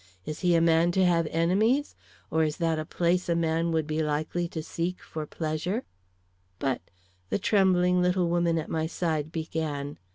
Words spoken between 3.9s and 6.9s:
likely to seek for pleasure?" "But"